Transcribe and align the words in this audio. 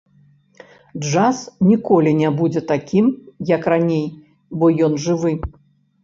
Джаз 1.07 1.41
ніколі 1.71 2.13
не 2.21 2.29
будзе 2.39 2.63
такім, 2.71 3.05
як 3.49 3.67
раней, 3.73 4.01
бо 4.63 4.71
ён 4.89 4.97
жывы. 5.05 5.35